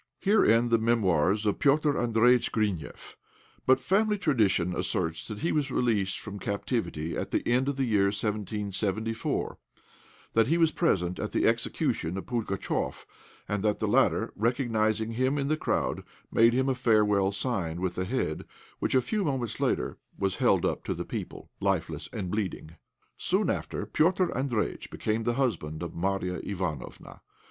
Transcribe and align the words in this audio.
Here 0.19 0.43
end 0.43 0.71
the 0.71 0.79
memoirs 0.79 1.45
of 1.45 1.59
Petr' 1.59 1.93
Andréjïtch 1.93 2.49
Grineff; 2.51 3.15
but 3.67 3.79
family 3.79 4.17
tradition 4.17 4.75
asserts 4.75 5.27
that 5.27 5.37
he 5.41 5.51
was 5.51 5.69
released 5.69 6.19
from 6.19 6.39
captivity 6.39 7.15
at 7.15 7.29
the 7.29 7.47
end 7.47 7.69
of 7.69 7.75
the 7.75 7.83
year 7.85 8.05
1774, 8.05 9.59
that 10.33 10.47
he 10.47 10.57
was 10.57 10.71
present 10.71 11.19
at 11.19 11.33
the 11.33 11.45
execution 11.45 12.17
of 12.17 12.25
Pugatchéf, 12.25 13.05
and 13.47 13.61
that 13.61 13.77
the 13.77 13.87
latter, 13.87 14.33
recognizing 14.35 15.11
him 15.11 15.37
in 15.37 15.49
the 15.49 15.55
crowd, 15.55 16.03
made 16.31 16.53
him 16.53 16.67
a 16.67 16.73
farewell 16.73 17.31
sign 17.31 17.79
with 17.79 17.93
the 17.93 18.05
head 18.05 18.45
which, 18.79 18.95
a 18.95 19.01
few 19.03 19.23
moments 19.23 19.59
later, 19.59 19.99
was 20.17 20.37
held 20.37 20.65
up 20.65 20.83
to 20.85 20.95
the 20.95 21.05
people, 21.05 21.51
lifeless 21.59 22.09
and 22.11 22.31
bleeding. 22.31 22.71
Soon 23.17 23.51
afterwards 23.51 23.91
Petr' 23.91 24.33
Andréjïtch 24.33 24.89
became 24.89 25.25
the 25.25 25.33
husband 25.35 25.83
of 25.83 25.93
Marya 25.93 26.39
Ivánofna. 26.41 27.19